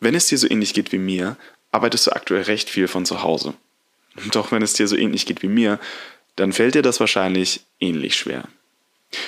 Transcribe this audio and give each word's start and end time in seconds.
Wenn 0.00 0.14
es 0.14 0.26
dir 0.26 0.38
so 0.38 0.50
ähnlich 0.50 0.74
geht 0.74 0.92
wie 0.92 0.98
mir, 0.98 1.36
arbeitest 1.72 2.06
du 2.06 2.12
aktuell 2.12 2.42
recht 2.42 2.68
viel 2.70 2.88
von 2.88 3.06
zu 3.06 3.22
Hause. 3.22 3.54
Doch 4.32 4.50
wenn 4.50 4.62
es 4.62 4.72
dir 4.72 4.88
so 4.88 4.96
ähnlich 4.96 5.26
geht 5.26 5.42
wie 5.42 5.48
mir, 5.48 5.78
dann 6.36 6.52
fällt 6.52 6.74
dir 6.74 6.82
das 6.82 7.00
wahrscheinlich 7.00 7.60
ähnlich 7.78 8.16
schwer. 8.16 8.48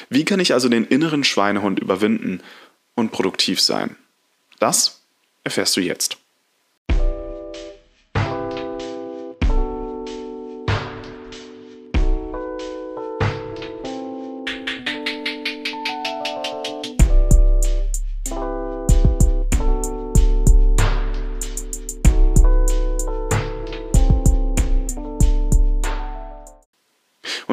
Wie 0.09 0.25
kann 0.25 0.41
ich 0.41 0.55
also 0.55 0.69
den 0.69 0.85
inneren 0.85 1.25
Schweinehund 1.25 1.79
überwinden 1.79 2.43
und 2.95 3.13
produktiv 3.13 3.61
sein? 3.61 3.97
Das 4.59 5.03
erfährst 5.45 5.77
du 5.77 5.81
jetzt. 5.81 6.17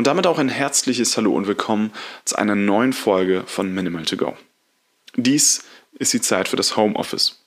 Damit 0.10 0.26
auch 0.26 0.40
ein 0.40 0.50
herzliches 0.50 1.16
Hallo 1.18 1.36
und 1.36 1.46
Willkommen 1.46 1.94
zu 2.26 2.36
einer 2.36 2.56
neuen 2.56 2.94
Folge 2.94 3.44
von 3.46 3.72
Minimal 3.72 4.06
to 4.06 4.18
Go. 4.18 4.36
Dies 5.16 5.66
ist 6.00 6.14
die 6.14 6.20
Zeit 6.20 6.48
für 6.48 6.56
das 6.56 6.76
Homeoffice. 6.76 7.46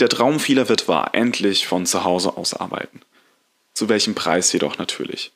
Der 0.00 0.08
Traum 0.08 0.40
vieler 0.40 0.68
wird 0.68 0.88
wahr, 0.88 1.10
endlich 1.12 1.68
von 1.68 1.86
zu 1.86 2.02
Hause 2.02 2.36
aus 2.36 2.54
arbeiten. 2.54 3.02
Zu 3.72 3.88
welchem 3.88 4.16
Preis 4.16 4.52
jedoch 4.52 4.78
natürlich. 4.78 5.32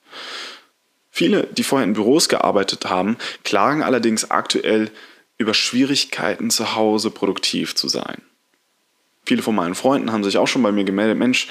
Viele, 1.09 1.45
die 1.53 1.63
vorher 1.63 1.87
in 1.87 1.93
Büros 1.93 2.29
gearbeitet 2.29 2.87
haben, 2.87 3.17
klagen 3.45 3.85
allerdings 3.85 4.33
aktuell 4.33 4.91
über 5.39 5.55
Schwierigkeiten 5.55 6.51
zu 6.51 6.75
Hause 6.75 7.13
produktiv 7.13 7.77
zu 7.77 7.87
sein. 7.87 8.23
Viele 9.25 9.43
von 9.43 9.55
meinen 9.55 9.77
Freunden 9.77 10.11
haben 10.11 10.25
sich 10.25 10.37
auch 10.37 10.49
schon 10.49 10.65
bei 10.65 10.73
mir 10.73 10.83
gemeldet, 10.83 11.17
Mensch, 11.17 11.47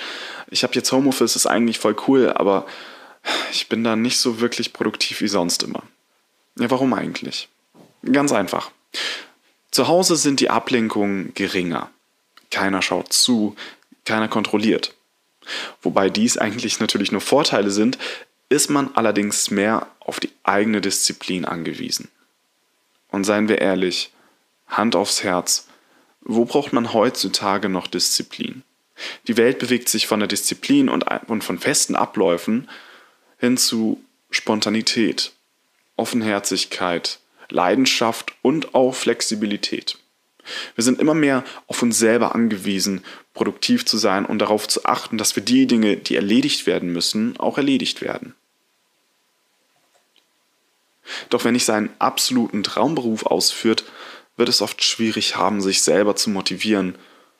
ich 0.50 0.64
habe 0.64 0.74
jetzt 0.76 0.92
Homeoffice, 0.92 1.38
ist 1.38 1.46
eigentlich 1.46 1.80
voll 1.80 1.96
cool, 2.10 2.34
aber 2.36 2.66
ich 3.52 3.70
bin 3.70 3.84
da 3.84 3.96
nicht 3.96 4.18
so 4.18 4.40
wirklich 4.40 4.74
produktiv 4.74 5.22
wie 5.22 5.28
sonst 5.28 5.64
immer. 5.64 5.84
Ja, 6.58 6.70
warum 6.70 6.94
eigentlich? 6.94 7.50
Ganz 8.12 8.32
einfach. 8.32 8.72
Zu 9.72 9.88
Hause 9.88 10.16
sind 10.16 10.40
die 10.40 10.50
Ablenkungen 10.50 11.34
geringer. 11.34 11.90
Keiner 12.52 12.82
schaut 12.82 13.14
zu, 13.14 13.56
keiner 14.06 14.28
kontrolliert. 14.28 14.96
Wobei 15.82 16.10
dies 16.10 16.38
eigentlich 16.38 16.80
natürlich 16.80 17.12
nur 17.12 17.22
Vorteile 17.22 17.72
sind, 17.72 17.98
ist 18.50 18.70
man 18.70 18.96
allerdings 18.96 19.52
mehr 19.52 19.88
auf 20.00 20.20
die 20.20 20.32
eigene 20.44 20.82
Disziplin 20.82 21.46
angewiesen. 21.46 22.10
Und 23.10 23.24
seien 23.24 23.48
wir 23.48 23.60
ehrlich, 23.60 24.12
Hand 24.68 24.96
aufs 24.96 25.24
Herz, 25.24 25.68
wo 26.22 26.46
braucht 26.46 26.74
man 26.74 26.94
heutzutage 26.94 27.70
noch 27.70 27.88
Disziplin? 27.88 28.64
Die 29.28 29.38
Welt 29.38 29.60
bewegt 29.60 29.90
sich 29.90 30.08
von 30.08 30.20
der 30.20 30.28
Disziplin 30.28 30.90
und, 30.90 31.06
von 31.44 31.60
festen 31.60 31.96
Abläufen 31.96 32.70
hin 33.40 33.58
zu 33.58 34.00
Spontanität, 34.30 35.32
Offenherzigkeit, 35.96 37.20
Leidenschaft 37.50 38.34
und 38.42 38.76
auch 38.76 38.94
Flexibilität. 38.94 39.98
Wir 40.76 40.84
sind 40.84 41.00
immer 41.00 41.14
mehr 41.14 41.44
auf 41.68 41.82
uns 41.82 41.98
selber 41.98 42.36
angewiesen, 42.36 43.04
produktiv 43.34 43.86
zu 43.86 43.98
sein 43.98 44.26
und 44.26 44.40
darauf 44.40 44.68
zu 44.68 44.86
achten, 44.86 45.18
dass 45.18 45.36
wir 45.36 45.44
die 45.44 45.68
Dinge, 45.68 45.98
die 45.98 46.16
erledigt 46.16 46.68
werden 46.68 46.92
müssen, 46.92 47.38
auch 47.38 47.58
erledigt 47.58 48.02
werden. 48.02 48.36
Doch 51.30 51.44
wenn 51.44 51.56
ich 51.56 51.66
seinen 51.66 51.90
absoluten 52.00 52.64
Traumberuf 52.64 53.26
ausführt, 53.26 53.84
wird 54.38 54.50
es 54.50 54.62
oft 54.62 54.84
schwierig 54.84 55.36
haben, 55.36 55.62
sich 55.62 55.82
selber 55.82 56.16
zu 56.16 56.30
motivieren 56.30 56.96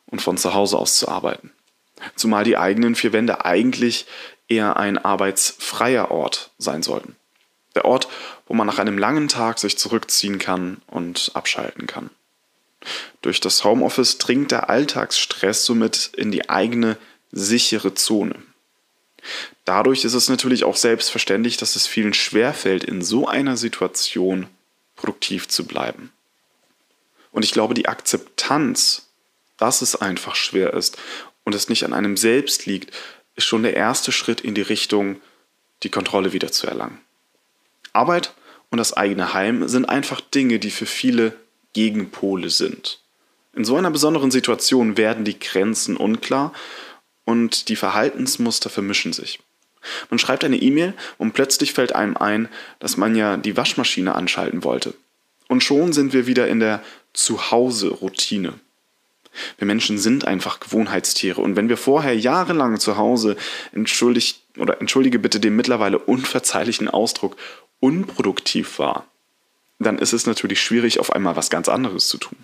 und 0.08 0.22
von 0.22 0.38
zu 0.38 0.54
Hause 0.54 0.78
aus 0.78 0.98
zu 0.98 1.08
arbeiten. 1.08 1.52
Zumal 2.16 2.44
die 2.44 2.58
eigenen 2.58 2.96
vier 2.96 3.14
Wände 3.14 3.46
eigentlich 3.46 4.06
eher 4.48 4.78
ein 4.78 4.98
arbeitsfreier 4.98 6.12
Ort 6.12 6.52
sein 6.58 6.84
sollten. 6.84 7.16
Der 7.76 7.86
Ort, 7.86 8.08
wo 8.48 8.54
man 8.54 8.68
nach 8.68 8.80
einem 8.80 8.98
langen 8.98 9.28
Tag 9.28 9.60
sich 9.60 9.78
zurückziehen 9.78 10.40
kann 10.40 10.82
und 10.88 11.32
abschalten 11.36 11.88
kann. 11.88 12.10
Durch 13.22 13.40
das 13.40 13.64
Homeoffice 13.64 14.18
dringt 14.18 14.52
der 14.52 14.70
Alltagsstress 14.70 15.66
somit 15.66 16.12
in 16.16 16.32
die 16.32 16.50
eigene 16.50 16.98
sichere 17.32 17.94
Zone. 17.94 18.36
Dadurch 19.66 20.06
ist 20.06 20.14
es 20.14 20.30
natürlich 20.30 20.64
auch 20.64 20.78
selbstverständlich, 20.78 21.58
dass 21.58 21.76
es 21.76 21.86
vielen 21.86 22.14
schwerfällt, 22.14 22.84
in 22.84 23.02
so 23.02 23.28
einer 23.28 23.58
Situation 23.58 24.48
produktiv 24.96 25.48
zu 25.48 25.66
bleiben. 25.66 26.12
Und 27.32 27.44
ich 27.44 27.52
glaube, 27.52 27.74
die 27.74 27.88
Akzeptanz, 27.88 29.10
dass 29.58 29.82
es 29.82 29.96
einfach 29.96 30.36
schwer 30.36 30.74
ist 30.74 30.98
und 31.50 31.56
es 31.56 31.68
nicht 31.68 31.84
an 31.84 31.94
einem 31.94 32.16
selbst 32.16 32.68
liegt, 32.68 32.96
ist 33.36 33.46
schon 33.48 33.64
der 33.64 33.76
erste 33.76 34.12
Schritt 34.12 34.40
in 34.42 34.54
die 34.54 34.62
Richtung, 34.62 35.20
die 35.82 35.90
Kontrolle 35.90 36.32
wieder 36.32 36.52
zu 36.52 36.68
erlangen. 36.68 37.00
Arbeit 37.92 38.36
und 38.70 38.78
das 38.78 38.94
eigene 38.94 39.34
Heim 39.34 39.68
sind 39.68 39.90
einfach 39.90 40.22
Dinge, 40.22 40.60
die 40.60 40.70
für 40.70 40.86
viele 40.86 41.34
Gegenpole 41.74 42.52
sind. 42.52 43.00
In 43.56 43.66
so 43.66 43.78
einer 43.78 43.90
besonderen 43.90 44.30
Situation 44.30 44.96
werden 44.96 45.26
die 45.26 45.40
Grenzen 45.40 45.98
unklar 45.98 46.54
und 47.26 47.68
die 47.70 47.76
Verhaltensmuster 47.76 48.70
vermischen 48.70 49.12
sich. 49.12 49.40
Man 50.12 50.20
schreibt 50.20 50.44
eine 50.44 50.58
E-Mail 50.58 50.94
und 51.18 51.34
plötzlich 51.34 51.74
fällt 51.74 51.96
einem 51.96 52.16
ein, 52.16 52.48
dass 52.78 52.96
man 52.96 53.16
ja 53.16 53.38
die 53.38 53.58
Waschmaschine 53.58 54.14
anschalten 54.14 54.64
wollte. 54.64 54.94
Und 55.48 55.64
schon 55.64 55.94
sind 55.94 56.14
wir 56.14 56.28
wieder 56.28 56.48
in 56.48 56.60
der 56.60 56.84
Zuhause-Routine. 57.14 58.54
Wir 59.58 59.68
Menschen 59.68 59.98
sind 59.98 60.26
einfach 60.26 60.60
Gewohnheitstiere 60.60 61.42
und 61.42 61.56
wenn 61.56 61.70
wir 61.70 61.78
vorher 61.78 62.18
jahrelang 62.18 62.80
zu 62.80 62.98
Hause 62.98 63.38
entschuldigt 63.72 64.42
oder 64.58 64.82
entschuldige 64.82 65.20
bitte 65.20 65.40
den 65.40 65.56
mittlerweile 65.56 66.00
unverzeihlichen 66.00 66.90
Ausdruck 66.90 67.38
unproduktiv 67.80 68.80
war, 68.80 69.06
dann 69.80 69.98
ist 69.98 70.14
es 70.14 70.26
natürlich 70.26 70.62
schwierig, 70.62 71.00
auf 71.00 71.14
einmal 71.14 71.36
was 71.36 71.50
ganz 71.50 71.70
anderes 71.70 72.08
zu 72.08 72.18
tun. 72.18 72.38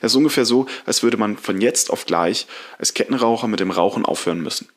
Es 0.00 0.12
ist 0.12 0.16
ungefähr 0.16 0.44
so, 0.44 0.66
als 0.86 1.02
würde 1.02 1.16
man 1.16 1.36
von 1.36 1.60
jetzt 1.60 1.90
auf 1.90 2.06
gleich 2.06 2.46
als 2.78 2.94
Kettenraucher 2.94 3.48
mit 3.48 3.60
dem 3.60 3.70
Rauchen 3.70 4.04
aufhören 4.04 4.40
müssen. 4.40 4.68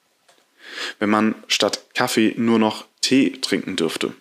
Wenn 1.00 1.10
man 1.10 1.36
statt 1.48 1.82
Kaffee 1.94 2.34
nur 2.38 2.58
noch 2.58 2.86
Tee 3.02 3.32
trinken 3.42 3.76
dürfte. 3.76 4.14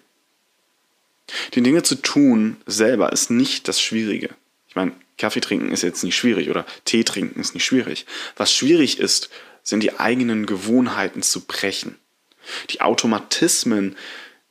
Die 1.55 1.63
Dinge 1.63 1.83
zu 1.83 1.95
tun 1.95 2.57
selber 2.67 3.13
ist 3.13 3.31
nicht 3.31 3.69
das 3.69 3.81
Schwierige. 3.81 4.31
Ich 4.69 4.75
meine, 4.75 4.93
Kaffee 5.23 5.41
trinken 5.41 5.71
ist 5.71 5.83
jetzt 5.83 6.03
nicht 6.03 6.17
schwierig 6.17 6.51
oder 6.51 6.67
Tee 6.85 7.05
trinken 7.05 7.41
ist 7.41 7.55
nicht 7.55 7.65
schwierig. 7.65 8.07
Was 8.37 8.53
schwierig 8.53 8.99
ist, 8.99 9.31
sind 9.63 9.81
die 9.81 10.01
eigenen 10.01 10.47
Gewohnheiten 10.47 11.23
zu 11.23 11.43
brechen. 11.43 11.97
Die 12.71 12.81
Automatismen, 12.81 13.97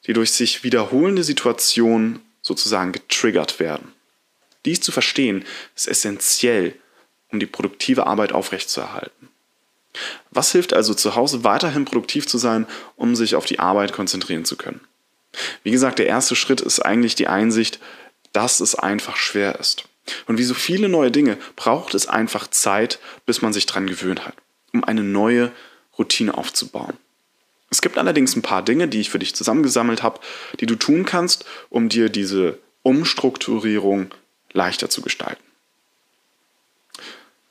die 0.07 0.13
durch 0.13 0.31
sich 0.31 0.63
wiederholende 0.63 1.25
Situationen 1.25 2.21
sozusagen 2.41 2.93
getriggert 2.93 3.59
werden. 3.59 3.91
Dies 4.63 4.79
zu 4.79 4.93
verstehen, 4.93 5.43
ist 5.75 5.89
essentiell, 5.89 6.73
um 7.31 7.41
die 7.41 7.47
produktive 7.47 8.07
Arbeit 8.07 8.31
aufrechtzuerhalten. 8.31 9.27
Was 10.29 10.53
hilft 10.53 10.71
also 10.71 10.93
zu 10.93 11.15
Hause 11.15 11.43
weiterhin 11.43 11.83
produktiv 11.83 12.27
zu 12.27 12.37
sein, 12.37 12.65
um 12.95 13.17
sich 13.17 13.35
auf 13.35 13.45
die 13.45 13.59
Arbeit 13.59 13.91
konzentrieren 13.91 14.45
zu 14.45 14.55
können? 14.55 14.79
Wie 15.63 15.71
gesagt, 15.71 15.99
der 15.99 16.07
erste 16.07 16.37
Schritt 16.37 16.61
ist 16.61 16.79
eigentlich 16.79 17.15
die 17.15 17.27
Einsicht, 17.27 17.79
dass 18.31 18.61
es 18.61 18.75
einfach 18.75 19.17
schwer 19.17 19.59
ist. 19.59 19.83
Und 20.27 20.37
wie 20.37 20.43
so 20.43 20.53
viele 20.53 20.89
neue 20.89 21.11
Dinge 21.11 21.37
braucht 21.55 21.93
es 21.93 22.07
einfach 22.07 22.47
Zeit, 22.47 22.99
bis 23.25 23.41
man 23.41 23.53
sich 23.53 23.65
daran 23.65 23.87
gewöhnt 23.87 24.25
hat, 24.25 24.35
um 24.73 24.83
eine 24.83 25.03
neue 25.03 25.51
Routine 25.97 26.37
aufzubauen. 26.37 26.97
Es 27.69 27.81
gibt 27.81 27.97
allerdings 27.97 28.35
ein 28.35 28.41
paar 28.41 28.63
Dinge, 28.63 28.87
die 28.87 28.99
ich 28.99 29.09
für 29.09 29.19
dich 29.19 29.35
zusammengesammelt 29.35 30.03
habe, 30.03 30.19
die 30.59 30.65
du 30.65 30.75
tun 30.75 31.05
kannst, 31.05 31.45
um 31.69 31.87
dir 31.87 32.09
diese 32.09 32.59
Umstrukturierung 32.83 34.13
leichter 34.51 34.89
zu 34.89 35.01
gestalten. 35.01 35.43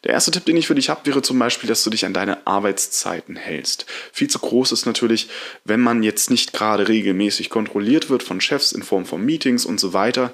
Der 0.05 0.15
erste 0.15 0.31
Tipp, 0.31 0.47
den 0.47 0.57
ich 0.57 0.67
für 0.67 0.75
dich 0.75 0.89
habe, 0.89 1.05
wäre 1.05 1.21
zum 1.21 1.39
Beispiel, 1.39 1.69
dass 1.69 1.85
du 1.85 1.91
dich 1.91 2.07
an 2.07 2.15
deine 2.15 2.47
Arbeitszeiten 2.47 3.37
hältst. 3.37 3.85
Viel 4.13 4.29
zu 4.29 4.39
groß 4.39 4.73
ist 4.73 4.87
natürlich, 4.87 5.29
wenn 5.65 5.81
man 5.81 6.03
jetzt 6.03 6.31
nicht 6.31 6.55
gerade 6.55 6.89
regelmäßig 6.89 7.51
kontrolliert 7.51 8.09
wird 8.09 8.23
von 8.23 8.41
Chefs 8.41 8.73
in 8.73 8.83
Form 8.83 9.05
von 9.05 9.23
Meetings 9.23 9.67
und 9.67 9.79
so 9.79 9.93
weiter, 9.93 10.33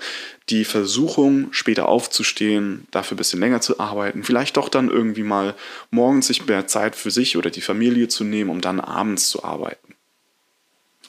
die 0.51 0.65
Versuchung, 0.65 1.49
später 1.51 1.89
aufzustehen, 1.89 2.87
dafür 2.93 3.17
ein 3.17 3.19
bisschen 3.19 3.41
länger 3.41 3.61
zu 3.61 3.81
arbeiten, 3.81 4.23
vielleicht 4.23 4.57
doch 4.57 4.69
dann 4.69 4.89
irgendwie 4.89 5.25
mal 5.25 5.57
morgens 5.91 6.29
sich 6.29 6.47
mehr 6.47 6.69
Zeit 6.69 6.95
für 6.95 7.11
sich 7.11 7.37
oder 7.37 7.51
die 7.51 7.61
Familie 7.61 8.07
zu 8.07 8.23
nehmen, 8.23 8.51
um 8.51 8.61
dann 8.61 8.79
abends 8.79 9.29
zu 9.31 9.43
arbeiten. 9.43 9.97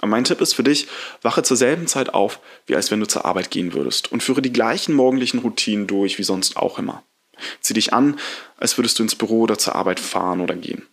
Und 0.01 0.09
mein 0.09 0.23
Tipp 0.23 0.41
ist 0.41 0.55
für 0.55 0.63
dich, 0.63 0.87
wache 1.21 1.43
zur 1.43 1.57
selben 1.57 1.85
Zeit 1.85 2.15
auf, 2.15 2.39
wie 2.65 2.75
als 2.75 2.89
wenn 2.89 2.99
du 2.99 3.07
zur 3.07 3.25
Arbeit 3.25 3.51
gehen 3.51 3.73
würdest 3.73 4.11
und 4.11 4.23
führe 4.23 4.41
die 4.41 4.53
gleichen 4.53 4.95
morgendlichen 4.95 5.39
Routinen 5.39 5.85
durch 5.85 6.17
wie 6.17 6.23
sonst 6.23 6.57
auch 6.57 6.79
immer. 6.79 7.03
Zieh 7.61 7.73
dich 7.73 7.93
an, 7.93 8.19
als 8.57 8.77
würdest 8.77 8.99
du 8.99 9.03
ins 9.03 9.15
Büro 9.15 9.41
oder 9.41 9.57
zur 9.57 9.75
Arbeit 9.75 9.99
fahren 9.99 10.41
oder 10.41 10.55
gehen. 10.55 10.85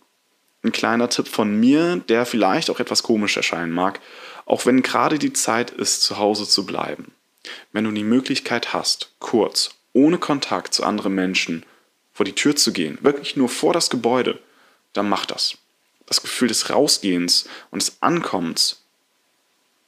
Ein 0.63 0.71
kleiner 0.71 1.09
Tipp 1.09 1.27
von 1.27 1.59
mir, 1.59 1.97
der 1.97 2.25
vielleicht 2.25 2.69
auch 2.69 2.79
etwas 2.79 3.03
komisch 3.03 3.37
erscheinen 3.37 3.71
mag, 3.71 3.99
auch 4.45 4.65
wenn 4.65 4.81
gerade 4.81 5.19
die 5.19 5.33
Zeit 5.33 5.71
ist, 5.71 6.01
zu 6.01 6.17
Hause 6.17 6.47
zu 6.47 6.65
bleiben. 6.65 7.11
Wenn 7.71 7.83
du 7.83 7.91
die 7.91 8.03
Möglichkeit 8.03 8.73
hast, 8.73 9.11
kurz, 9.19 9.71
ohne 9.93 10.17
Kontakt 10.17 10.73
zu 10.73 10.83
anderen 10.83 11.13
Menschen, 11.13 11.63
vor 12.13 12.25
die 12.25 12.33
Tür 12.33 12.55
zu 12.55 12.73
gehen, 12.73 12.97
wirklich 13.01 13.35
nur 13.35 13.49
vor 13.49 13.73
das 13.73 13.89
Gebäude, 13.89 14.39
dann 14.93 15.09
mach 15.09 15.25
das. 15.25 15.57
Das 16.05 16.21
Gefühl 16.21 16.47
des 16.47 16.69
Rausgehens 16.69 17.47
und 17.71 17.81
des 17.81 17.97
Ankommens 18.01 18.83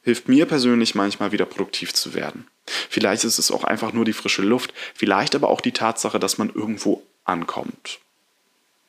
hilft 0.01 0.27
mir 0.27 0.45
persönlich 0.45 0.95
manchmal 0.95 1.31
wieder 1.31 1.45
produktiv 1.45 1.93
zu 1.93 2.13
werden. 2.13 2.47
Vielleicht 2.67 3.23
ist 3.23 3.39
es 3.39 3.51
auch 3.51 3.63
einfach 3.63 3.93
nur 3.93 4.05
die 4.05 4.13
frische 4.13 4.41
Luft, 4.41 4.73
vielleicht 4.93 5.35
aber 5.35 5.49
auch 5.49 5.61
die 5.61 5.71
Tatsache, 5.71 6.19
dass 6.19 6.37
man 6.37 6.49
irgendwo 6.53 7.01
ankommt. 7.23 7.99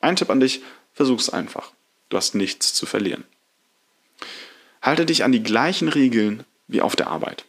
Ein 0.01 0.17
Tipp 0.17 0.31
an 0.31 0.41
dich, 0.41 0.63
versuch's 0.93 1.31
einfach. 1.31 1.73
Du 2.09 2.17
hast 2.17 2.35
nichts 2.35 2.75
zu 2.75 2.87
verlieren. 2.87 3.25
Halte 4.83 5.07
dich 5.07 5.25
an 5.25 5.33
die 5.33 5.43
gleichen 5.43 5.89
Regeln 5.89 6.45
wie 6.67 6.81
auf 6.81 6.97
der 6.97 7.09
Arbeit. 7.09 7.45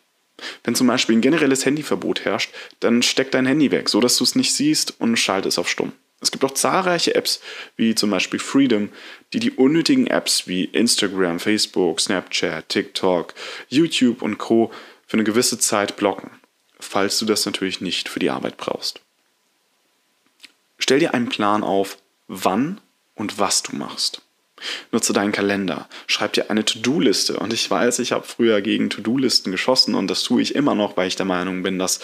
Wenn 0.64 0.76
zum 0.76 0.88
Beispiel 0.88 1.18
ein 1.18 1.22
generelles 1.22 1.66
Handyverbot 1.66 2.26
herrscht, 2.26 2.52
dann 2.80 3.04
steck 3.04 3.32
dein 3.32 3.46
Handy 3.46 3.72
weg, 3.72 3.90
so 3.90 4.00
dass 4.00 4.18
du 4.18 4.24
es 4.24 4.36
nicht 4.36 4.54
siehst 4.54 5.00
und 5.00 5.18
schalte 5.18 5.48
es 5.48 5.60
auf 5.60 5.70
Stumm. 5.70 5.92
Es 6.22 6.32
gibt 6.32 6.44
auch 6.44 6.54
zahlreiche 6.54 7.16
Apps, 7.16 7.40
wie 7.78 7.96
zum 7.96 8.10
Beispiel 8.10 8.40
Freedom, 8.40 8.90
die 9.32 9.40
die 9.40 9.52
unnötigen 9.52 10.08
Apps 10.08 10.48
wie 10.48 10.66
Instagram, 10.66 11.40
Facebook, 11.40 12.02
Snapchat, 12.02 12.68
TikTok, 12.68 13.34
YouTube 13.70 14.22
und 14.22 14.38
Co. 14.38 14.72
für 15.10 15.16
eine 15.18 15.24
gewisse 15.24 15.58
Zeit 15.58 15.96
blocken, 15.96 16.30
falls 16.80 17.18
du 17.18 17.26
das 17.26 17.44
natürlich 17.48 17.82
nicht 17.82 18.10
für 18.10 18.20
die 18.20 18.30
Arbeit 18.30 18.58
brauchst. 18.58 19.02
Stell 20.78 21.00
dir 21.00 21.16
einen 21.16 21.30
Plan 21.30 21.64
auf, 21.64 21.98
wann 22.28 22.80
und 23.16 23.40
was 23.40 23.64
du 23.64 23.76
machst. 23.76 24.22
Nutze 24.92 25.12
deinen 25.12 25.32
Kalender, 25.32 25.90
schreib 26.06 26.34
dir 26.34 26.52
eine 26.52 26.64
To-Do-Liste. 26.64 27.40
Und 27.40 27.54
ich 27.54 27.72
weiß, 27.72 27.98
ich 28.00 28.12
habe 28.12 28.24
früher 28.24 28.62
gegen 28.62 28.92
To-Do-Listen 28.92 29.52
geschossen 29.52 29.96
und 29.96 30.10
das 30.10 30.22
tue 30.22 30.44
ich 30.44 30.54
immer 30.54 30.76
noch, 30.76 30.96
weil 30.96 31.08
ich 31.08 31.16
der 31.16 31.26
Meinung 31.26 31.64
bin, 31.64 31.80
dass 31.80 32.02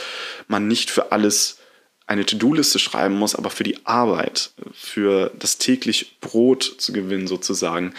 man 0.48 0.68
nicht 0.68 0.90
für 0.90 1.12
alles 1.12 1.60
eine 2.08 2.26
To-Do-Liste 2.26 2.80
schreiben 2.80 3.20
muss, 3.20 3.36
aber 3.36 3.52
für 3.52 3.64
die 3.64 3.86
Arbeit, 3.86 4.50
für 4.74 5.32
das 5.38 5.60
täglich 5.60 6.20
Brot 6.22 6.64
zu 6.64 6.92
gewinnen 6.92 7.28
sozusagen 7.28 7.94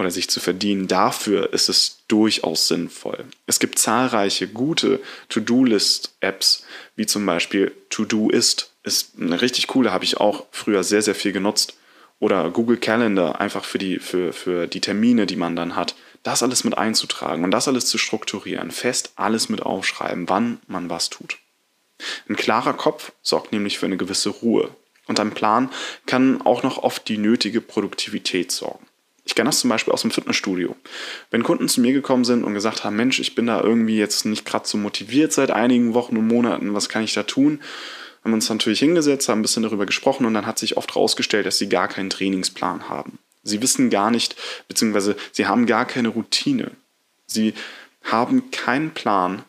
oder 0.00 0.10
sich 0.10 0.30
zu 0.30 0.40
verdienen, 0.40 0.88
dafür 0.88 1.52
ist 1.52 1.68
es 1.68 1.98
durchaus 2.08 2.68
sinnvoll. 2.68 3.26
Es 3.46 3.60
gibt 3.60 3.78
zahlreiche 3.78 4.48
gute 4.48 5.00
To-Do-List-Apps, 5.28 6.64
wie 6.96 7.04
zum 7.04 7.26
Beispiel 7.26 7.72
To-Do-Ist, 7.90 8.72
ist 8.82 9.12
eine 9.20 9.42
richtig 9.42 9.66
coole, 9.66 9.92
habe 9.92 10.04
ich 10.04 10.16
auch 10.16 10.46
früher 10.52 10.84
sehr, 10.84 11.02
sehr 11.02 11.14
viel 11.14 11.32
genutzt. 11.32 11.74
Oder 12.18 12.50
Google 12.50 12.78
Calendar, 12.78 13.40
einfach 13.40 13.64
für 13.64 13.78
die, 13.78 13.98
für, 13.98 14.32
für 14.32 14.66
die 14.66 14.80
Termine, 14.80 15.26
die 15.26 15.36
man 15.36 15.54
dann 15.54 15.76
hat. 15.76 15.94
Das 16.22 16.42
alles 16.42 16.64
mit 16.64 16.78
einzutragen 16.78 17.44
und 17.44 17.50
das 17.50 17.68
alles 17.68 17.84
zu 17.84 17.98
strukturieren, 17.98 18.70
fest 18.70 19.12
alles 19.16 19.50
mit 19.50 19.62
aufschreiben, 19.62 20.28
wann 20.30 20.60
man 20.66 20.88
was 20.88 21.10
tut. 21.10 21.36
Ein 22.26 22.36
klarer 22.36 22.72
Kopf 22.72 23.12
sorgt 23.20 23.52
nämlich 23.52 23.78
für 23.78 23.86
eine 23.86 23.98
gewisse 23.98 24.30
Ruhe. 24.30 24.70
Und 25.06 25.20
ein 25.20 25.32
Plan 25.32 25.70
kann 26.06 26.40
auch 26.40 26.62
noch 26.62 26.78
oft 26.78 27.08
die 27.08 27.18
nötige 27.18 27.60
Produktivität 27.60 28.50
sorgen. 28.52 28.86
Ich 29.30 29.36
kenne 29.36 29.48
das 29.48 29.60
zum 29.60 29.70
Beispiel 29.70 29.92
aus 29.92 30.02
dem 30.02 30.10
Fitnessstudio. 30.10 30.74
Wenn 31.30 31.44
Kunden 31.44 31.68
zu 31.68 31.80
mir 31.80 31.92
gekommen 31.92 32.24
sind 32.24 32.42
und 32.42 32.52
gesagt 32.52 32.82
haben, 32.82 32.96
Mensch, 32.96 33.20
ich 33.20 33.36
bin 33.36 33.46
da 33.46 33.60
irgendwie 33.60 33.96
jetzt 33.96 34.26
nicht 34.26 34.44
gerade 34.44 34.66
so 34.66 34.76
motiviert 34.76 35.32
seit 35.32 35.52
einigen 35.52 35.94
Wochen 35.94 36.16
und 36.16 36.26
Monaten, 36.26 36.74
was 36.74 36.88
kann 36.88 37.04
ich 37.04 37.14
da 37.14 37.22
tun? 37.22 37.60
Haben 38.24 38.32
uns 38.32 38.50
natürlich 38.50 38.80
hingesetzt, 38.80 39.28
haben 39.28 39.38
ein 39.38 39.42
bisschen 39.42 39.62
darüber 39.62 39.86
gesprochen 39.86 40.26
und 40.26 40.34
dann 40.34 40.46
hat 40.46 40.58
sich 40.58 40.76
oft 40.76 40.96
herausgestellt, 40.96 41.46
dass 41.46 41.58
sie 41.58 41.68
gar 41.68 41.86
keinen 41.86 42.10
Trainingsplan 42.10 42.88
haben. 42.88 43.20
Sie 43.44 43.62
wissen 43.62 43.88
gar 43.88 44.10
nicht, 44.10 44.34
beziehungsweise 44.66 45.14
sie 45.30 45.46
haben 45.46 45.66
gar 45.66 45.84
keine 45.84 46.08
Routine. 46.08 46.72
Sie 47.26 47.54
haben 48.02 48.50
keinen 48.50 48.90
Plan, 48.90 49.44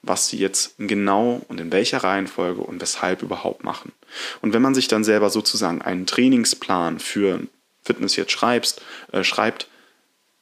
was 0.00 0.28
sie 0.28 0.38
jetzt 0.38 0.76
genau 0.78 1.42
und 1.48 1.60
in 1.60 1.72
welcher 1.72 1.98
Reihenfolge 1.98 2.62
und 2.62 2.80
weshalb 2.80 3.22
überhaupt 3.22 3.64
machen. 3.64 3.92
Und 4.40 4.54
wenn 4.54 4.62
man 4.62 4.74
sich 4.74 4.88
dann 4.88 5.04
selber 5.04 5.28
sozusagen 5.28 5.82
einen 5.82 6.06
Trainingsplan 6.06 7.00
für 7.00 7.40
Fitness 7.84 8.16
jetzt 8.16 8.32
schreibst, 8.32 8.80
äh, 9.12 9.24
schreibt, 9.24 9.68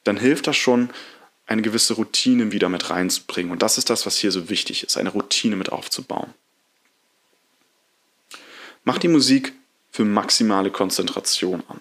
dann 0.03 0.17
hilft 0.17 0.47
das 0.47 0.57
schon, 0.57 0.89
eine 1.45 1.61
gewisse 1.61 1.95
Routine 1.95 2.51
wieder 2.51 2.69
mit 2.69 2.89
reinzubringen. 2.89 3.51
Und 3.51 3.61
das 3.61 3.77
ist 3.77 3.89
das, 3.89 4.05
was 4.05 4.17
hier 4.17 4.31
so 4.31 4.49
wichtig 4.49 4.83
ist, 4.83 4.97
eine 4.97 5.09
Routine 5.09 5.55
mit 5.55 5.71
aufzubauen. 5.71 6.33
Mach 8.85 8.97
die 8.97 9.07
Musik 9.07 9.53
für 9.91 10.05
maximale 10.05 10.71
Konzentration 10.71 11.63
an. 11.67 11.79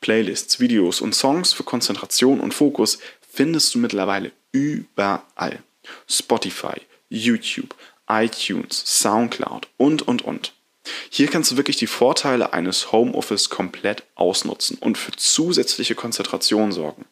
Playlists, 0.00 0.60
Videos 0.60 1.00
und 1.00 1.14
Songs 1.14 1.52
für 1.52 1.62
Konzentration 1.62 2.40
und 2.40 2.54
Fokus 2.54 2.98
findest 3.20 3.74
du 3.74 3.78
mittlerweile 3.78 4.32
überall. 4.52 5.62
Spotify, 6.08 6.80
YouTube, 7.08 7.74
iTunes, 8.08 8.82
SoundCloud 8.84 9.68
und, 9.76 10.02
und, 10.02 10.22
und. 10.22 10.52
Hier 11.10 11.28
kannst 11.28 11.50
du 11.50 11.56
wirklich 11.56 11.76
die 11.76 11.86
Vorteile 11.86 12.52
eines 12.52 12.92
Homeoffice 12.92 13.50
komplett 13.50 14.04
ausnutzen 14.14 14.78
und 14.78 14.98
für 14.98 15.12
zusätzliche 15.12 15.94
Konzentration 15.94 16.72
sorgen. 16.72 17.04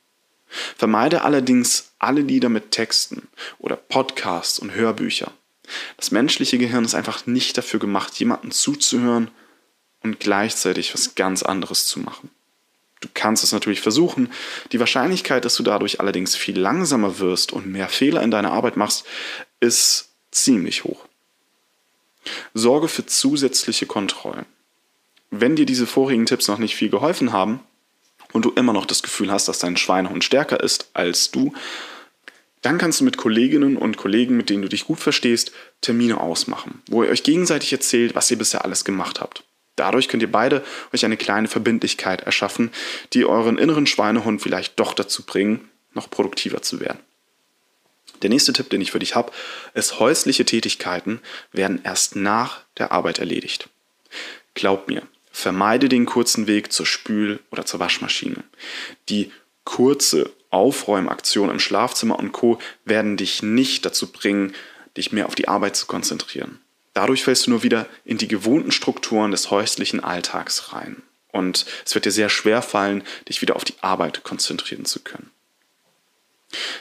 Vermeide 0.76 1.22
allerdings 1.22 1.92
alle 1.98 2.20
Lieder 2.20 2.48
mit 2.48 2.70
Texten 2.70 3.28
oder 3.58 3.76
Podcasts 3.76 4.58
und 4.58 4.74
Hörbücher. 4.74 5.32
Das 5.96 6.10
menschliche 6.10 6.58
Gehirn 6.58 6.84
ist 6.84 6.94
einfach 6.94 7.26
nicht 7.26 7.58
dafür 7.58 7.80
gemacht, 7.80 8.14
jemandem 8.14 8.52
zuzuhören 8.52 9.30
und 10.02 10.20
gleichzeitig 10.20 10.94
was 10.94 11.14
ganz 11.16 11.42
anderes 11.42 11.86
zu 11.86 11.98
machen. 11.98 12.30
Du 13.00 13.08
kannst 13.12 13.44
es 13.44 13.52
natürlich 13.52 13.80
versuchen. 13.80 14.32
Die 14.72 14.80
Wahrscheinlichkeit, 14.80 15.44
dass 15.44 15.56
du 15.56 15.62
dadurch 15.62 16.00
allerdings 16.00 16.34
viel 16.34 16.58
langsamer 16.58 17.18
wirst 17.18 17.52
und 17.52 17.66
mehr 17.66 17.88
Fehler 17.88 18.22
in 18.22 18.30
deiner 18.30 18.52
Arbeit 18.52 18.76
machst, 18.76 19.04
ist 19.60 20.10
ziemlich 20.30 20.84
hoch. 20.84 21.06
Sorge 22.54 22.88
für 22.88 23.06
zusätzliche 23.06 23.86
Kontrollen. 23.86 24.46
Wenn 25.30 25.56
dir 25.56 25.66
diese 25.66 25.86
vorigen 25.86 26.26
Tipps 26.26 26.48
noch 26.48 26.58
nicht 26.58 26.76
viel 26.76 26.88
geholfen 26.88 27.32
haben 27.32 27.60
und 28.32 28.44
du 28.44 28.50
immer 28.52 28.72
noch 28.72 28.86
das 28.86 29.02
Gefühl 29.02 29.30
hast, 29.30 29.48
dass 29.48 29.58
dein 29.58 29.76
Schweinehund 29.76 30.24
stärker 30.24 30.60
ist 30.60 30.90
als 30.94 31.30
du, 31.30 31.52
dann 32.62 32.78
kannst 32.78 33.00
du 33.00 33.04
mit 33.04 33.16
Kolleginnen 33.16 33.76
und 33.76 33.96
Kollegen, 33.96 34.36
mit 34.36 34.50
denen 34.50 34.62
du 34.62 34.68
dich 34.68 34.86
gut 34.86 34.98
verstehst, 34.98 35.52
Termine 35.82 36.20
ausmachen, 36.20 36.82
wo 36.88 37.02
ihr 37.02 37.10
euch 37.10 37.22
gegenseitig 37.22 37.72
erzählt, 37.72 38.14
was 38.14 38.30
ihr 38.30 38.38
bisher 38.38 38.64
alles 38.64 38.84
gemacht 38.84 39.20
habt. 39.20 39.44
Dadurch 39.76 40.08
könnt 40.08 40.22
ihr 40.22 40.32
beide 40.32 40.64
euch 40.92 41.04
eine 41.04 41.18
kleine 41.18 41.48
Verbindlichkeit 41.48 42.22
erschaffen, 42.22 42.70
die 43.12 43.26
euren 43.26 43.58
inneren 43.58 43.86
Schweinehund 43.86 44.40
vielleicht 44.40 44.80
doch 44.80 44.94
dazu 44.94 45.22
bringen, 45.22 45.68
noch 45.92 46.10
produktiver 46.10 46.62
zu 46.62 46.80
werden. 46.80 46.98
Der 48.22 48.30
nächste 48.30 48.52
Tipp, 48.52 48.70
den 48.70 48.80
ich 48.80 48.92
für 48.92 48.98
dich 48.98 49.14
habe, 49.14 49.32
ist, 49.74 49.98
häusliche 50.00 50.44
Tätigkeiten 50.44 51.20
werden 51.52 51.80
erst 51.84 52.16
nach 52.16 52.60
der 52.78 52.92
Arbeit 52.92 53.18
erledigt. 53.18 53.68
Glaub 54.54 54.88
mir, 54.88 55.02
vermeide 55.30 55.88
den 55.88 56.06
kurzen 56.06 56.46
Weg 56.46 56.72
zur 56.72 56.86
Spül- 56.86 57.40
oder 57.50 57.66
zur 57.66 57.80
Waschmaschine. 57.80 58.42
Die 59.08 59.30
kurze 59.64 60.30
Aufräumaktion 60.50 61.50
im 61.50 61.60
Schlafzimmer 61.60 62.18
und 62.18 62.32
Co. 62.32 62.58
werden 62.84 63.16
dich 63.16 63.42
nicht 63.42 63.84
dazu 63.84 64.10
bringen, 64.10 64.54
dich 64.96 65.12
mehr 65.12 65.26
auf 65.26 65.34
die 65.34 65.48
Arbeit 65.48 65.76
zu 65.76 65.86
konzentrieren. 65.86 66.60
Dadurch 66.94 67.24
fällst 67.24 67.46
du 67.46 67.50
nur 67.50 67.62
wieder 67.62 67.86
in 68.06 68.16
die 68.16 68.28
gewohnten 68.28 68.72
Strukturen 68.72 69.30
des 69.30 69.50
häuslichen 69.50 70.02
Alltags 70.02 70.72
rein. 70.72 71.02
Und 71.30 71.66
es 71.84 71.94
wird 71.94 72.06
dir 72.06 72.12
sehr 72.12 72.30
schwer 72.30 72.62
fallen, 72.62 73.04
dich 73.28 73.42
wieder 73.42 73.56
auf 73.56 73.64
die 73.64 73.74
Arbeit 73.82 74.24
konzentrieren 74.24 74.86
zu 74.86 75.00
können. 75.00 75.30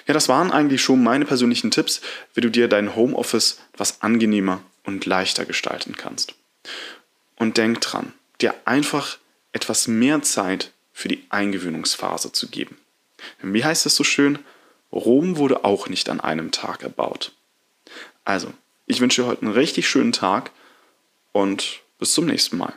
Ja, 0.08 0.14
das 0.14 0.30
waren 0.30 0.52
eigentlich 0.52 0.82
schon 0.82 1.04
meine 1.04 1.26
persönlichen 1.26 1.72
Tipps, 1.72 2.02
wie 2.34 2.42
du 2.42 2.50
dir 2.50 2.68
dein 2.68 2.96
Homeoffice 2.96 3.60
etwas 3.74 4.02
angenehmer 4.02 4.62
und 4.84 5.06
leichter 5.06 5.46
gestalten 5.46 5.96
kannst. 5.96 6.36
Und 7.38 7.58
denk 7.58 7.82
dran, 7.82 8.14
dir 8.42 8.54
einfach 8.66 9.18
etwas 9.52 9.88
mehr 9.88 10.22
Zeit 10.22 10.72
für 10.94 11.08
die 11.08 11.26
Eingewöhnungsphase 11.30 12.32
zu 12.32 12.48
geben. 12.50 12.78
Wie 13.42 13.64
heißt 13.64 13.86
es 13.86 13.96
so 13.96 14.04
schön? 14.04 14.40
Rom 14.92 15.38
wurde 15.38 15.66
auch 15.66 15.90
nicht 15.90 16.10
an 16.10 16.22
einem 16.22 16.52
Tag 16.52 16.84
erbaut. 16.84 17.34
Also, 18.24 18.54
ich 18.86 19.02
wünsche 19.02 19.22
dir 19.22 19.28
heute 19.28 19.42
einen 19.42 19.54
richtig 19.54 19.90
schönen 19.90 20.12
Tag 20.12 20.52
und 21.32 21.82
bis 22.00 22.14
zum 22.14 22.26
nächsten 22.26 22.58
Mal. 22.58 22.74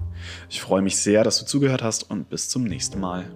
Ich 0.50 0.62
freue 0.62 0.82
mich 0.82 0.98
sehr, 0.98 1.24
dass 1.24 1.38
du 1.38 1.46
zugehört 1.46 1.84
hast 1.84 2.10
und 2.10 2.32
bis 2.32 2.50
zum 2.50 2.64
nächsten 2.64 3.00
Mal. 3.00 3.32